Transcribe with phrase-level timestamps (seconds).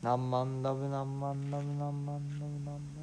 [0.00, 3.00] 何万ダブ何万ダブ何万ダブ何万ダ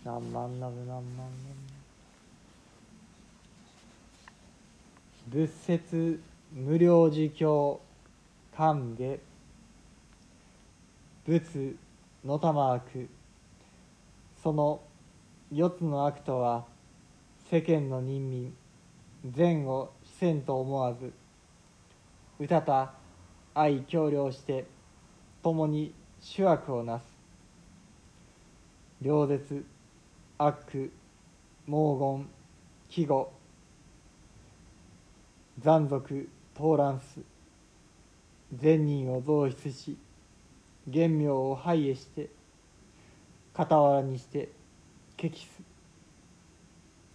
[0.00, 1.24] ブ何万ダブ何万ダ
[5.28, 6.20] ブ仏説
[6.54, 7.80] 無料儒教
[8.56, 9.18] 官下
[11.26, 11.76] 仏
[12.24, 13.10] の玉悪
[14.42, 14.80] その
[15.52, 16.64] 四つの悪とは
[17.50, 18.54] 世間の人民
[19.30, 21.12] 善を非せんと思わず
[22.38, 23.03] うたた
[23.54, 24.66] 愛協量して
[25.42, 27.04] 共に主悪をなす。
[29.00, 29.64] 両絶
[30.38, 30.92] 悪
[31.66, 32.28] 盲言
[32.88, 33.32] 季語
[35.60, 37.20] 残属トーランス
[38.52, 39.96] 善人を増出し
[40.88, 42.30] 玄妙を廃へして
[43.56, 44.50] 傍らにして
[45.16, 45.62] 激す。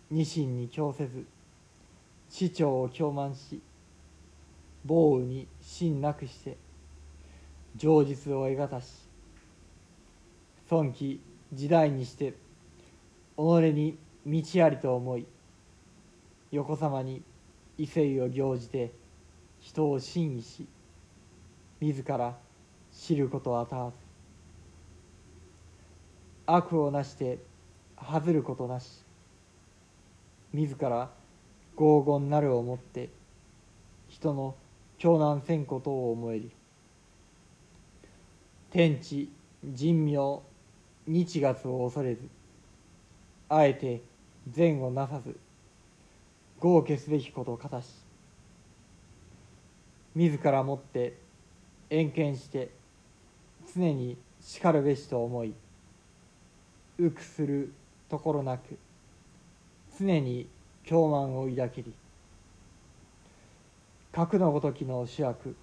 [0.09, 1.25] 二心に強せず
[2.29, 3.61] 市長を強慢し
[4.85, 6.57] 暴雨に真なくして
[7.75, 8.87] 情実を得がし
[10.69, 11.19] 尊貴
[11.53, 12.33] 時代にして
[13.37, 15.25] 己に道ありと思い
[16.51, 17.21] 横さまに
[17.77, 18.91] 異性を行じて
[19.59, 20.67] 人を審議し
[21.79, 22.35] 自ら
[22.91, 23.97] 知ることはたわず
[26.45, 27.39] 悪をなして
[27.95, 29.03] 恥ずることなし
[30.53, 31.09] 自ら
[31.77, 33.09] 傲言なるをもって
[34.07, 34.55] 人の
[34.99, 36.51] 長男せんことを思えり
[38.69, 39.31] 天地
[39.63, 40.41] 人名
[41.07, 42.27] 日月を恐れず
[43.47, 44.01] あえて
[44.51, 45.37] 善をなさず
[46.59, 47.87] 豪消すべきことをかたし
[50.15, 51.17] 自らもって
[51.89, 52.69] 遠見して
[53.73, 55.53] 常にしかるべしと思い
[56.99, 57.71] 浮くする
[58.09, 58.77] ところなく
[59.97, 60.49] 常に
[60.83, 61.93] 狂慢を抱きり。
[64.19, 65.55] 核のごときの主役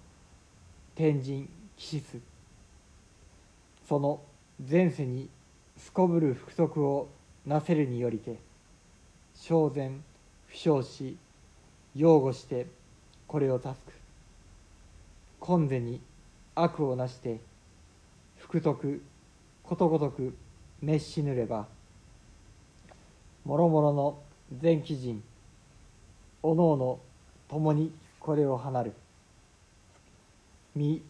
[0.95, 1.47] 天神
[1.77, 2.17] 騎士す
[3.87, 4.23] その
[4.67, 5.29] 前世に
[5.77, 7.11] すこぶる福徳を
[7.45, 8.39] なせるによりて
[9.35, 10.03] 正然
[10.47, 11.19] 不祥し
[11.95, 12.67] 擁護して
[13.27, 13.77] これを助く。
[15.39, 16.01] 今世に
[16.55, 17.39] 悪をなして
[18.39, 19.03] 福徳
[19.65, 20.35] ことごとく
[20.81, 21.67] 熱しぬれば
[23.45, 24.19] もろもろの
[24.59, 25.23] 全鬼人
[26.43, 26.99] おのおの
[27.51, 28.93] 共にこれを離る
[30.75, 31.03] 身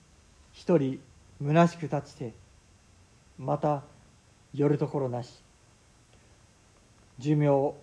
[0.53, 1.00] 一人
[1.43, 2.33] 虚しく立ちて
[3.39, 3.83] また
[4.55, 5.41] 寄るところなし
[7.19, 7.75] 寿命終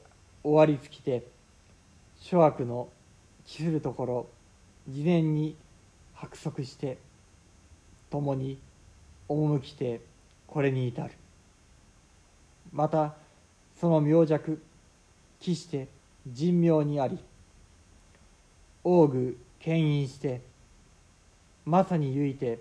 [0.44, 1.26] わり尽きて
[2.20, 2.90] 諸悪の
[3.46, 4.28] 帰するところ
[4.88, 5.56] 事前に
[6.16, 6.98] 白足して
[8.10, 8.58] 共に
[9.28, 10.02] 赴きて
[10.48, 11.12] これに至る。
[12.72, 13.14] また
[13.80, 14.62] その病弱
[15.40, 15.88] 帰して
[16.28, 17.20] 人命にあり
[18.84, 20.42] 王具牽引して
[21.66, 22.60] まさにゆいて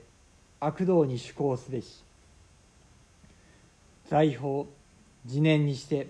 [0.60, 2.04] 悪道に趣向すべし。
[4.08, 4.64] 財宝
[5.24, 6.08] 自念にして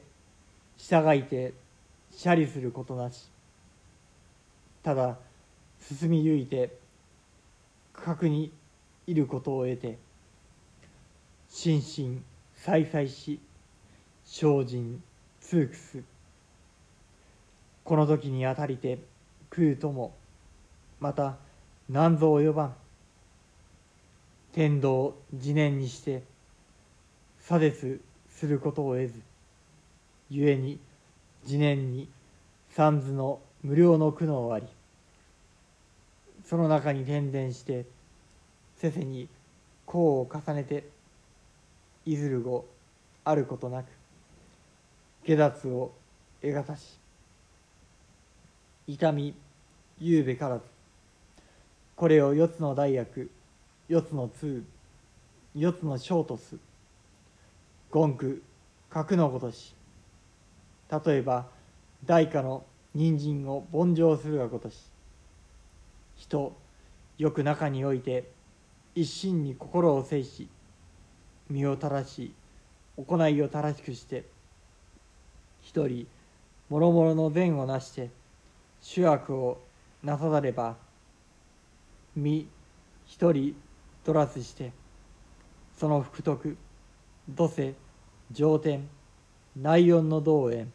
[0.77, 1.55] 従いて
[2.11, 3.29] 謝利することなし。
[4.83, 5.17] ただ
[5.81, 6.77] 進みゆいて
[7.93, 8.53] 価格に
[9.07, 9.99] いることを得て
[11.49, 12.23] 心身
[12.57, 13.41] 再々し
[14.25, 15.03] 精進
[15.41, 16.03] 痛苦す。
[17.85, 18.99] この時にあたりて
[19.55, 20.15] 食うとも
[20.99, 21.37] また
[21.91, 22.75] 何ぞ及ばん。
[24.53, 26.23] 天道自念にして
[27.41, 29.21] 差別することを得ず
[30.31, 30.79] 故に
[31.45, 32.09] 自念に
[32.71, 34.67] 三途の無料の苦悩あり
[36.45, 37.87] その中に転伝して
[38.77, 39.29] せせに
[39.89, 40.85] 功を重ねて
[42.05, 42.67] いずる後
[43.25, 43.87] あることなく
[45.27, 45.93] 下脱を
[46.41, 46.99] 得がたし
[48.87, 49.35] 痛み
[50.03, 50.65] 言うべからず。
[51.95, 53.31] これを四つの大薬
[53.89, 54.65] 四つの通
[55.55, 56.57] 四つの小とす。
[57.93, 58.43] 言句
[58.91, 59.75] 格のごとし。
[60.91, 61.47] 例えば
[62.05, 62.65] 大化の
[62.95, 64.77] 人参を凡情するがごとし。
[66.17, 66.57] 人
[67.19, 68.29] よく中において
[68.95, 70.49] 一心に心を制し
[71.49, 72.35] 身を正し
[72.97, 74.25] 行いを正しくして
[75.63, 76.07] 一人
[76.69, 78.11] もろもろの善をなして
[78.81, 79.59] 主悪を
[80.03, 80.77] なさざれば
[82.17, 82.49] 身
[83.07, 83.55] 一人
[84.05, 84.73] 取らずして
[85.79, 86.57] その福徳
[87.29, 87.75] 土世
[88.33, 88.89] 上天
[89.57, 90.73] 内音の道縁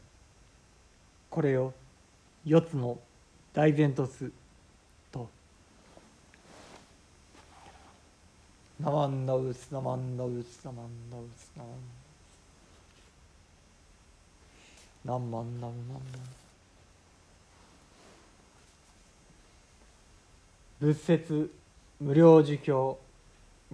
[1.30, 1.74] これを
[2.46, 2.98] 四つの
[3.54, 4.32] 大前とす
[5.12, 5.30] と
[8.80, 11.74] 「ナマンナウスナマンナウスナマンナウスナマン
[15.04, 16.02] ナンマンナウナンマン」
[20.80, 21.52] 仏説
[22.00, 23.00] 無料儒教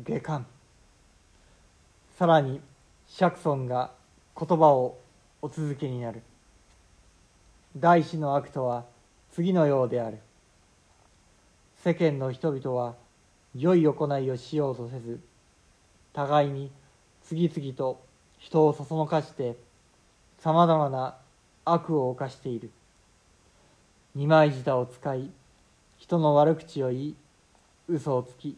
[0.02, 0.46] 下巻。
[2.18, 2.62] さらに
[3.10, 3.92] 釈尊が
[4.40, 4.98] 言葉を
[5.42, 6.22] お続けになる。
[7.76, 8.86] 大師の悪とは
[9.34, 10.20] 次のようである。
[11.84, 12.96] 世間の人々は
[13.54, 15.20] 良い行いをしようとせず
[16.14, 16.72] 互いに
[17.26, 18.02] 次々と
[18.40, 19.58] 人をそそのかして
[20.40, 21.18] さまざまな
[21.66, 22.72] 悪を犯している。
[24.16, 25.30] 二枚舌を使い
[26.04, 27.16] 人の悪口を言い
[27.88, 28.58] 嘘をつき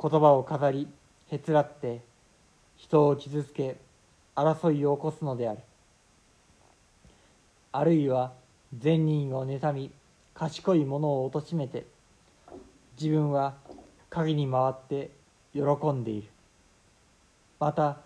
[0.00, 0.88] 言葉を飾り
[1.30, 2.00] へつらって
[2.78, 3.76] 人を傷つけ
[4.34, 5.58] 争いを起こすのである。
[7.70, 8.32] あるいは
[8.78, 9.90] 善人を妬み
[10.32, 11.84] 賢い者を貶めて
[12.98, 13.52] 自分は
[14.08, 15.10] 陰に回って
[15.52, 15.60] 喜
[15.90, 16.28] んでいる。
[17.60, 17.98] また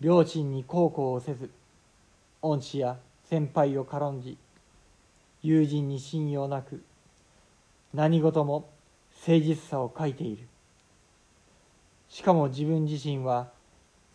[0.00, 1.48] 両親に孝行をせず
[2.42, 2.96] 恩師や
[3.28, 4.36] 先輩を軽んじ
[5.44, 6.82] 友人に信用なく
[7.92, 8.68] 何事も
[9.26, 10.46] 誠実さを書いている。
[12.08, 13.50] しかも自分自身は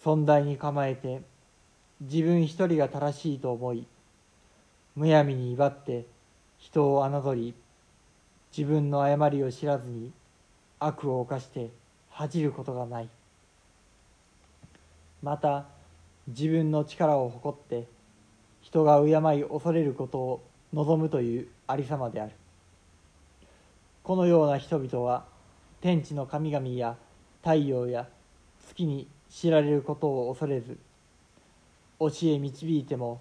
[0.03, 1.21] 存在に構えて
[2.01, 3.87] 自分一人が正しいと思い
[4.95, 6.05] むやみに威張って
[6.57, 7.53] 人を侮り
[8.55, 10.11] 自分の誤りを知らずに
[10.79, 11.69] 悪を犯して
[12.09, 13.09] 恥じることがない。
[15.21, 15.65] また
[16.27, 17.87] 自分の力を誇って
[18.61, 20.43] 人が敬い恐れることを
[20.73, 22.31] 望むというありさまである。
[24.05, 25.25] このような人々は
[25.81, 26.95] 天地の神々や
[27.41, 28.07] 太陽や
[28.67, 30.77] 月に知られることを恐れず
[31.99, 33.19] 教え導いても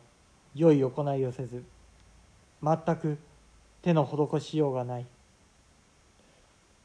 [0.54, 1.64] 良い行いをせず
[2.62, 3.16] 全く
[3.80, 5.06] 手の施しようがない。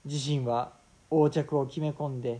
[0.05, 0.71] 自身は
[1.11, 2.39] 横着を決め込んで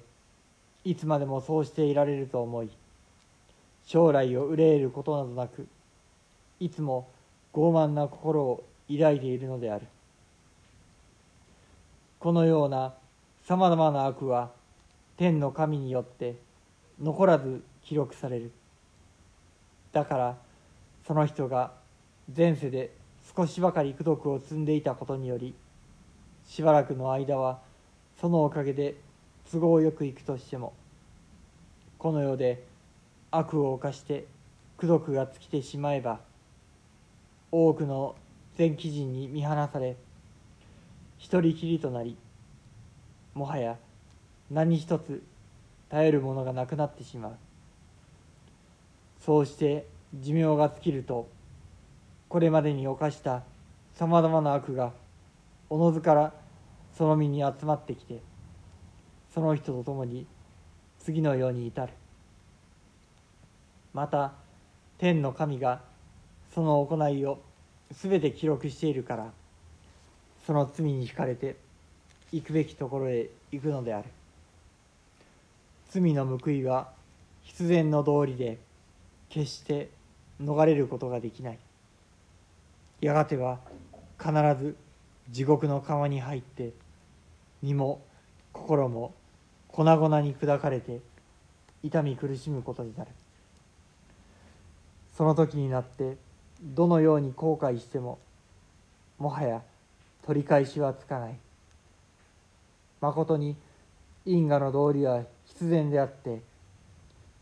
[0.86, 2.70] いつまでもそうしていられると思い
[3.86, 5.68] 将来を憂えることなどなく
[6.62, 7.10] いつも
[7.54, 9.86] 傲慢な心を抱いているのである。
[12.20, 12.94] このような
[13.48, 14.52] さまざまな悪は
[15.16, 16.36] 天の神によって
[17.02, 18.52] 残らず記録される。
[19.94, 20.38] だから
[21.08, 21.72] その人が
[22.36, 22.94] 前世で
[23.36, 25.56] 少しばかり功徳を積んでいたことにより
[26.46, 27.60] しばらくの間は
[28.20, 28.96] そのおかげで
[29.50, 30.74] 都合よくいくとしても
[31.98, 32.64] この世で
[33.32, 34.26] 悪を犯して
[34.78, 36.20] 功徳が尽きてしまえば
[37.52, 38.16] 多くの
[38.58, 39.96] 全鬼人に見放され
[41.20, 42.18] 一人きりとなり
[43.36, 43.78] もはや
[44.50, 45.22] 何一つ
[45.90, 47.32] 頼るものがなくなってしまう。
[49.20, 49.86] そうして
[50.18, 51.30] 寿命が尽きると
[52.30, 53.44] これまでに犯した
[53.96, 54.94] さまざまな悪が
[55.70, 56.34] おのずから
[56.98, 58.22] その身に集まってきて
[59.34, 60.26] その人と共に
[61.00, 61.92] 次のように至る。
[63.94, 64.32] また
[64.98, 65.82] 天の神が
[66.54, 67.42] その行いを
[67.92, 69.34] 全て記録しているから
[70.46, 71.56] その罪に惹かれて
[72.32, 74.10] 行くべきところへ行くのである。
[75.90, 76.90] 罪の報いは
[77.44, 78.60] 必然の道理で
[79.30, 79.90] 決して
[80.42, 81.58] 逃れることができない。
[83.02, 83.60] やがては
[84.20, 84.76] 必ず
[85.30, 86.72] 地獄の川に入って
[87.62, 88.02] 身も
[88.54, 89.14] 心も
[89.68, 91.00] 粉々に砕かれて
[91.84, 93.12] 痛み苦しむことになる。
[95.16, 96.18] その時になって
[96.62, 98.20] どのように後悔しても
[99.18, 99.62] もはや
[100.30, 101.40] 取り返しはつかない。
[103.02, 103.56] まことに
[104.28, 106.44] 因果の道理は必然であって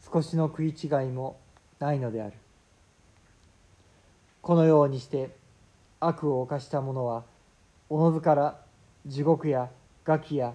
[0.09, 1.37] 少しの食い違いも
[1.79, 2.33] ないのである。
[4.41, 5.35] このようにして
[5.99, 7.25] 悪を犯した者は
[7.89, 8.57] おのずから
[9.05, 9.69] 地獄や
[10.05, 10.53] 餓鬼や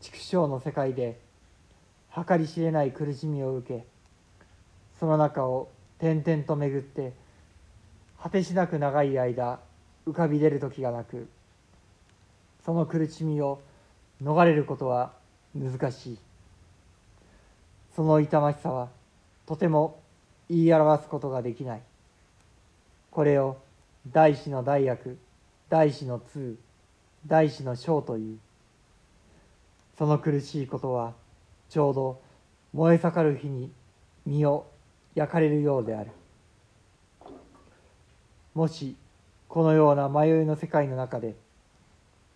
[0.00, 1.20] 畜生の世界で
[2.14, 3.84] 計り知れない苦しみを受け
[4.98, 7.12] その中を転々と巡って
[8.22, 9.60] 果てしなく長い間
[10.06, 11.28] 浮かび出る時がなく
[12.64, 13.60] その苦しみを
[14.22, 15.12] 逃れることは
[15.54, 16.18] 難しい。
[17.94, 18.88] その痛ましさは
[19.46, 20.00] とても
[20.48, 21.82] 言い表すことができない。
[23.10, 23.58] これを
[24.10, 25.18] 大師の大悪
[25.68, 26.58] 大師の通
[27.26, 28.38] 大師の章という。
[29.96, 31.12] その苦しいことは
[31.68, 32.20] ちょうど
[32.72, 33.70] 燃え盛る日に
[34.26, 34.66] 身を
[35.14, 36.10] 焼かれるようである。
[38.54, 38.96] もし
[39.48, 41.36] このような迷いの世界の中で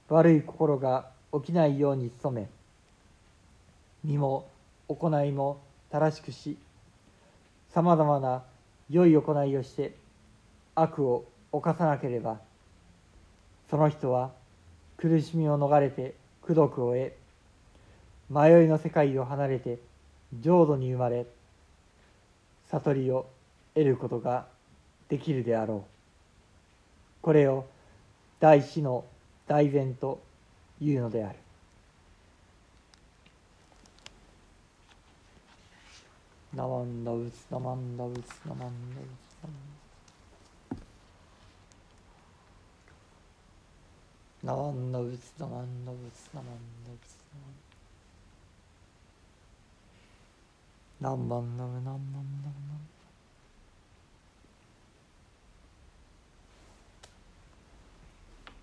[0.08, 2.48] 悪い心が起きないように努め
[4.04, 4.48] 身も
[4.88, 5.60] 行いも
[5.90, 6.56] 正しくし
[7.70, 8.42] さまざまな
[8.90, 9.94] 良い行いをして
[10.74, 12.38] 悪を犯さなければ
[13.68, 14.30] その人は
[14.96, 17.12] 苦しみを逃れて功徳を得
[18.30, 19.78] 迷いの世界を離れて
[20.40, 21.26] 浄土に生まれ
[22.70, 23.26] 悟りを
[23.74, 24.46] 得ることが
[25.08, 25.98] できるであろう。
[27.22, 27.66] これを
[28.40, 29.04] 大師の
[29.48, 30.20] 大善と
[30.78, 31.38] いうのである。
[36.54, 39.78] ナマンダウツナマンダウツナマンダウツナマン
[44.42, 46.54] ナマンダウツナマンダウツナマン
[46.86, 47.18] ダウツ
[51.00, 52.88] ナマンナンバンナムナンバンナムナン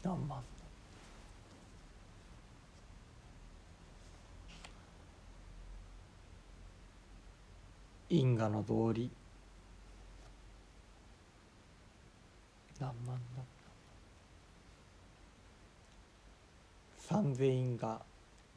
[0.03, 0.43] 何番
[8.17, 9.11] 因果の道理。
[12.79, 13.43] 何万だ
[16.97, 18.01] 三千因果。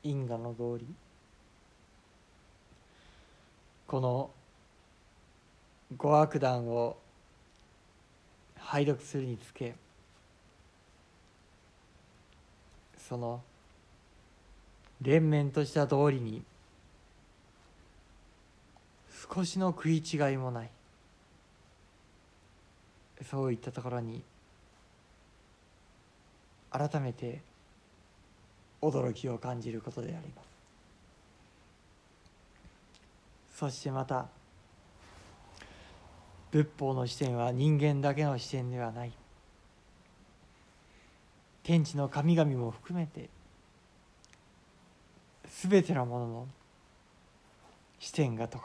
[0.04, 0.86] 因果の道理。
[3.88, 4.30] この
[5.96, 6.96] 五悪談を
[8.58, 9.74] 拝読するにつけ
[12.96, 13.40] その
[15.00, 16.42] 連綿とした道理に
[19.34, 20.70] 少しの食い違いもない。
[23.30, 24.22] そういったところに
[26.70, 27.40] 改めて
[28.80, 30.48] 驚きを感じることであります。
[33.58, 34.26] そしてまた
[36.50, 39.12] 仏法の視点は人間だけの視点ではない。
[41.64, 43.28] 天地の神々も含めて
[45.50, 46.46] 全てのものの
[47.98, 48.62] 視点が説か